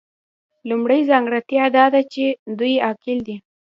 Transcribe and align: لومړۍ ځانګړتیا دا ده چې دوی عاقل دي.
لومړۍ 0.69 1.01
ځانګړتیا 1.09 1.65
دا 1.77 1.85
ده 1.93 2.01
چې 2.13 2.23
دوی 2.59 2.73
عاقل 2.85 3.17
دي. 3.27 3.35